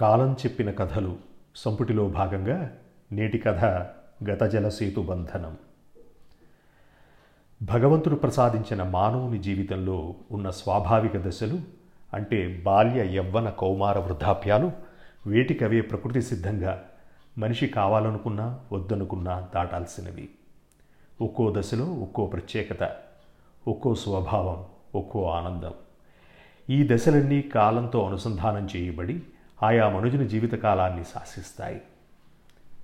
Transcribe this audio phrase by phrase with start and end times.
[0.00, 1.16] కాలం చెప్పిన కథలు
[1.56, 2.70] సంపుటిలో భాగంగా
[3.12, 3.64] నేటి కథ
[4.30, 5.56] గతజల సేతు బంధనం.
[7.62, 11.58] భగవంతుడు ప్రసాదించిన మానవుని జీవితంలో ఉన్న స్వాభావిక దశలు
[12.14, 14.72] అంటే బాల్య యవ్వన కౌమార వృద్ధాప్యాలు
[15.26, 16.84] వేటికవే ప్రకృతి సిద్ధంగా
[17.38, 20.28] మనిషి కావాలనుకున్నా వద్దనుకున్నా దాటాల్సినవి.
[21.20, 22.96] ఒక్కో దశలో ఒక్కో ప్రత్యేకత
[23.68, 24.64] ఒక్కో స్వభావం
[24.94, 25.72] ఒక్కో ఆనందం.
[26.70, 29.22] ఈ దశలన్నీ కాలంతో అనుసంధానం చేయబడి
[29.62, 31.80] ఆయా మనుజుని జీవితకాలాన్ని శాసిస్తాయి.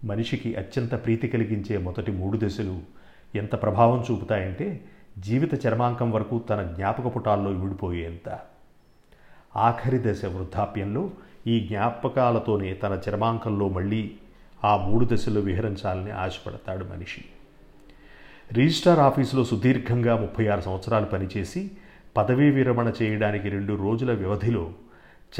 [0.05, 2.81] మనిషికి అత్యంత ప్రీతి కలిగించే మొదటి మూడు దశలు
[3.35, 4.85] ఎంత ప్రభావం చూపుతాయంటే
[5.19, 8.39] జీవిత చర్మాంకం వరకు తన జ్ఞాపక పుటాల్లో విడిపోయేంత.
[9.57, 11.11] ఆఖరి దశ వృద్ధాప్యంలో
[11.47, 14.11] ఈ జ్ఞాపకాలతోనే తన చర్మాంకంలో మళ్ళీ
[14.65, 17.25] ఆ మూడు దశలు విహరించాలని ఆశపడతాడు మనిషి.
[18.53, 21.71] రిజిస్ట్రార్ ఆఫీసులో సుదీర్ఘంగా ముప్పై ఆరు సంవత్సరాలు పనిచేసి
[22.17, 24.73] పదవీ విరమణ చేయడానికి రెండు రోజుల వ్యవధిలో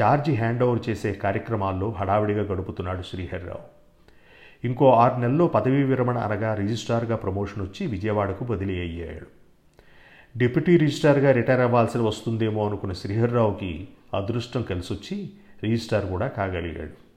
[0.01, 3.77] ఛార్జీ హ్యాండ్ ఓవర్ చేసే కార్యక్రమాల్లో హడావిడిగా గడుపుతున్నాడు శ్రీహరిరావు.
[4.63, 9.27] ఇంకో ఆరు నెలల్లో పదవీ విరమణ అనగా రిజిస్ట్రార్గా ప్రమోషన్ వచ్చి విజయవాడకు బదిలీ అయ్యాడు.
[10.37, 15.29] డిప్యూటీ రిజిస్ట్రార్గా రిటైర్ అవ్వాల్సి వస్తుందేమో అనుకున్న శ్రీహరిరావుకి అదృష్టం కలిసొచ్చి
[15.63, 17.07] రిజిస్ట్రార్ కూడా కాగలిగాడు.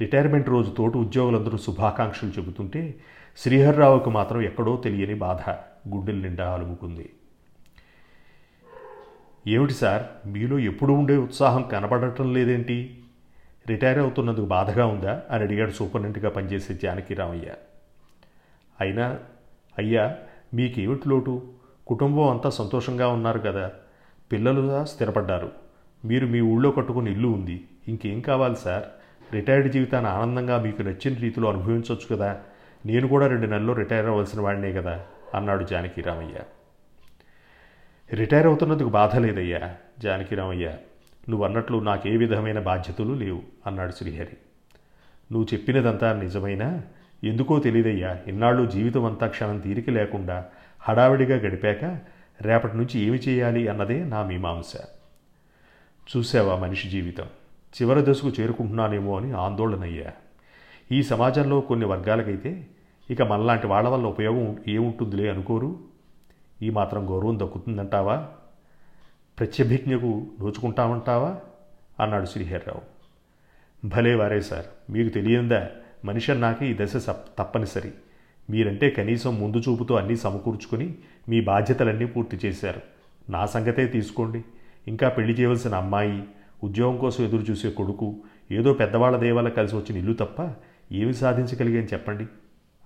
[0.00, 2.94] రిటైర్మెంట్ రోజు తోటి ఉద్యోగులందరూ శుభాకాంక్షలు చెబుతుంటే
[3.38, 5.50] శ్రీహర్రావుకు మాత్రం ఎక్కడో తెలియని బాధ
[5.88, 7.10] గుండెల నిండా అలుముకుంది.
[9.46, 10.28] ఏమిటి సార్?
[10.28, 13.04] మీలో ఎప్పుడు ఉండే ఉత్సాహం కనబడటం లేదేంటి?
[13.68, 15.22] రిటైర్ అవుతున్నందుకు బాధగా ఉందా?
[15.30, 17.52] అని అడిగాడు సూపరింటెంట్గా పనిచేసే జానకిరామయ్య
[18.80, 19.18] అయినా
[19.78, 20.16] అయ్యా
[20.54, 21.42] మీకేమిటి లోటు?
[21.86, 23.70] కుటుంబం అంతా సంతోషంగా ఉన్నారు కదా.
[24.32, 25.52] పిల్లలు స్థిరపడ్డారు.
[26.04, 27.68] మీరు మీ ఊళ్ళో కట్టుకుని ఇల్లు ఉంది.
[27.88, 28.84] ఇంకేం కావాలి సార్?
[29.34, 32.40] రిటైర్డ్ జీవితాన్ని ఆనందంగా మీకు నచ్చిన రీతిలో అనుభవించవచ్చు కదా.
[32.86, 35.04] నేను కూడా రెండు నెలల్లో రిటైర్ అవ్వాల్సిన వాడినే కదా
[35.34, 36.34] అన్నాడు జానకిరామయ్య
[38.10, 40.76] రిటైర్ అవుతున్నందుకు బాధ లేదయ్యా జానకిరామయ్య.
[41.28, 44.36] నువ్వు అన్నట్లు నాకు ఏ విధమైన బాధ్యతలు లేవు అన్నాడు శ్రీహరి.
[45.32, 46.82] నువ్వు చెప్పినదంతా నిజమైనా?
[47.24, 50.44] ఎందుకో తెలియదయ్యా ఇన్నాళ్ళు జీవితం అంతా క్షణం తీరిక లేకుండా
[50.80, 51.98] హడావిడిగా గడిపాక
[52.40, 54.72] రేపటి నుంచి ఏమి చేయాలి అన్నదే నా మీమాంస.
[56.10, 57.26] చూసావా మనిషి జీవితం?
[57.74, 60.12] చివరి దశకు చేరుకుంటున్నానేమో అని ఆందోళన అయ్యా
[60.92, 62.66] ఈ సమాజంలో కొన్ని వర్గాలకైతే
[63.10, 65.91] ఇక మనలాంటి వాళ్ళ వల్ల ఉపయోగం ఏముంటుందిలే అనుకోరు?
[66.62, 68.28] ఈ మాత్రం గౌరవం దక్కుతుందంటావా?
[69.38, 71.36] ప్రత్యభిజ్ఞకు నోచుకుంటామంటావా?
[72.00, 72.82] అన్నాడు శ్రీహరిరావు.
[73.88, 75.68] భలే వారే సార్ మీకు తెలియందా?
[76.04, 77.06] మనిషి నాకు ఈ దశ
[77.38, 77.92] తప్పనిసరి.
[78.50, 80.94] మీరంటే కనీసం ముందు చూపుతో అన్నీ సమకూర్చుకొని
[81.28, 82.80] మీ బాధ్యతలన్నీ పూర్తి చేశారు.
[83.30, 84.44] నా సంగతే తీసుకోండి.
[84.88, 86.24] ఇంకా పెళ్ళి చేయవలసిన అమ్మాయి
[86.64, 88.16] ఉద్యోగం కోసం ఎదురు చూసే కొడుకు
[88.50, 90.54] ఏదో పెద్దవాళ్ళ దేవాల కలిసి వచ్చిన ఇల్లు తప్ప
[90.92, 92.26] ఏమి సాధించగలిగాని చెప్పండి?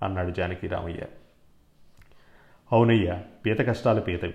[0.05, 0.99] అన్నాడు జానకి రామయ్య.
[2.71, 4.33] అవునయ్యా పీత కష్టాలు పీతవి.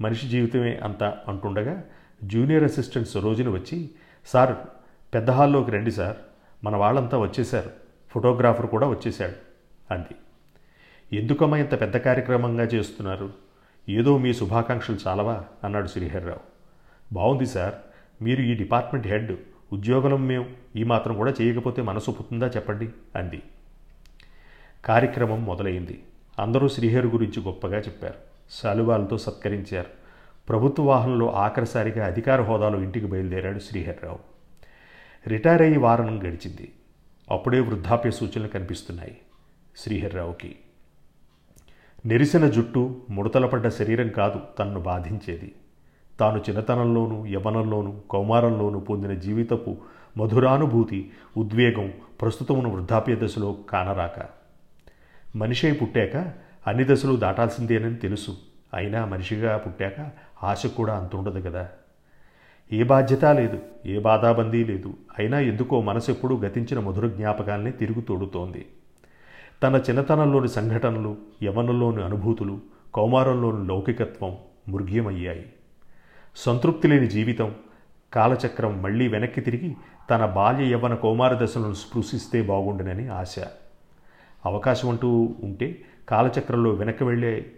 [0.00, 1.84] మనిషి జీవితమే అంత అంటుండగా
[2.24, 3.90] జూనియర్ అసిస్టెంట్ సరోజిని వచ్చి
[4.26, 4.56] సార్
[5.14, 6.16] పెద్ద హాల్లోకి రండి సార్.
[6.64, 7.70] మన వాళ్ళంతా వచ్చేశారు.
[8.10, 9.32] ఫోటోగ్రాఫర్ కూడా వచ్చేశాడు.
[9.94, 10.14] అంది.
[11.16, 13.32] ఎందుకమ్మా ఇంత పెద్ద కార్యక్రమంగా చేస్తున్నారు?
[13.88, 15.44] ఏదో మీ శుభాకాంక్షలు చాలవా?
[15.64, 16.40] అన్నాడు శ్రీహరిరావు.
[17.14, 17.74] బాగుంది సార్.
[18.24, 19.36] మీరు ఈ డిపార్ట్మెంట్ హెడ్.
[19.72, 20.46] ఉద్యోగం మేము.
[20.76, 22.88] ఈ మాత్రం కూడా చేయకపోతే మనసు పుతుందా చెప్పండి?
[23.16, 23.42] అంది.
[24.84, 26.02] కార్యక్రమం మొదలైంది.
[26.38, 28.14] అందరూ శ్రీహరి గురించి గొప్పగా చెప్పారు.
[28.62, 29.88] శాలువాలతో సత్కరించారు.
[30.48, 34.18] ప్రభుత్వ వాహనంలో ఆఖరిసారిగా అధికార హోదాలో ఇంటికి బయలుదేరాడు శ్రీహరిరావు.
[35.28, 36.72] రిటైర్ అయ్యి వారం గడిచింది.
[37.30, 39.18] అప్పుడే వృద్ధాప్య సూచనలు కనిపిస్తున్నాయి
[39.76, 40.56] శ్రీహరిరావుకి.
[42.06, 45.54] నెరిసిన జుట్టు ముడతలపడ్డ శరీరం కాదు తన్ను బాధించేది.
[46.20, 49.76] తాను చిన్నతనంలోనూ యవనంలోనూ కౌమారంలోనూ పొందిన జీవితపు
[50.16, 54.41] మధురానుభూతి ఉద్వేగం ప్రస్తుతమున వృద్ధాప్య దశలో కానరాక
[55.36, 56.32] మనిషి పుట్టాక
[56.66, 58.36] అన్ని దశలు దాటాల్సిందేనని తెలుసు.
[58.74, 60.10] అయినా మనిషిగా పుట్టాక
[60.44, 61.68] ఆశ కూడా అంతుండదు కదా.
[62.72, 64.94] ఏ బాధ్యత లేదు ఏ బాధాబందీ లేదు.
[65.18, 68.66] అయినా ఎందుకో మనసు ఎప్పుడూ గతించిన మధుర జ్ఞాపకాల్ని తిరుగు తోడుతోంది.
[69.62, 72.60] తన చిన్నతనంలోని సంఘటనలు యవనంలోని అనుభూతులు
[72.94, 74.36] కౌమారంలోని లౌకికత్వం
[74.68, 75.52] మృగ్యమయ్యాయి.
[76.36, 77.54] సంతృప్తి లేని జీవితం
[78.12, 79.76] కాలచక్రం మళ్ళీ వెనక్కి తిరిగి
[80.10, 83.36] తన బాల్య యవ్వన కౌమార దశలను స్పృశిస్తే బాగుండునని ఆశ.
[84.46, 87.52] అవకాశం అంటూ ఉంటే కాలచక్రంలో వెనక్కి వెళ్ళే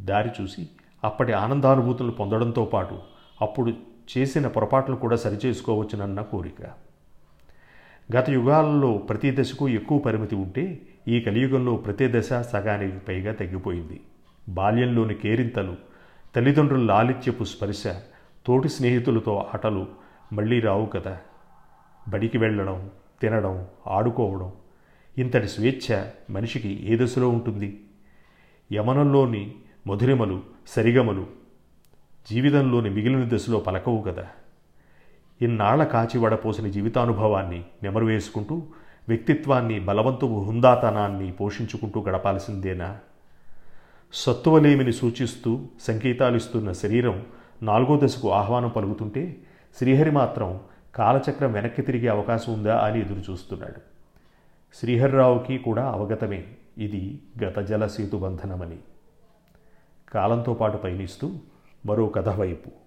[0.00, 0.68] దారి చూసి
[1.04, 2.98] అప్పటి ఆనందానుభూతులను పొందడంతో పాటు
[3.42, 3.72] అప్పుడు
[4.18, 6.66] చేసిన పొరపాట్లు కూడా సరిచేసుకోవచ్చునన్న కోరిక.
[8.16, 10.78] గత యుగాలలో ప్రతి దశకు ఎక్కువ పరిమితి ఉంటే
[11.08, 14.00] ఈ కలియుగంలో ప్రతి దశ సగానికి పైగా తగ్గిపోయింది.
[14.48, 15.76] బాల్యంలోని కేరింతలు
[16.34, 17.84] తల్లిదండ్రుల లాలిత్యపు స్పర్శ
[18.46, 19.86] తోటి స్నేహితులతో ఆటలు
[20.32, 21.18] మళ్ళీ రావు కదా.
[22.08, 22.90] బడికి వెళ్ళడం
[23.20, 24.52] తినడం ఆడుకోవడం
[25.18, 27.80] ఇంతటి స్వేచ్ఛ మనిషికి ఏ దశలో ఉంటుంది?
[28.72, 29.54] యమనంలోని
[29.86, 31.26] మధురిమలు సరిగమలు
[32.30, 34.26] జీవితంలోని మిగిలిన దశలో పలకవు కదా.
[35.42, 38.62] ఇన్నాళ్ళ కాచి వడపోసిన జీవితానుభవాన్ని నెమరు వేసుకుంటూ
[39.08, 42.98] వ్యక్తిత్వాన్ని బలవంతపు హుందాతనాన్ని పోషించుకుంటూ గడపాల్సిందేనా?
[44.12, 47.26] సత్తువలేమిని సూచిస్తూ సంకేతాలిస్తున్న శరీరం
[47.62, 49.36] నాలుగో దశకు ఆహ్వానం పలుకుతుంటే
[49.78, 50.60] శ్రీహరి మాత్రం
[50.94, 53.95] కాలచక్రం వెనక్కి తిరిగే అవకాశం ఉందా అని ఎదురు చూస్తున్నాడు
[54.76, 56.46] శ్రీహర్రావుకి కూడా అవగతమే.
[56.78, 58.78] ఇది గతజల సేతుబంధనమని
[60.08, 61.32] కాలంతో పాటు పయనిస్తూ
[61.86, 62.85] మరో కథ వైపు.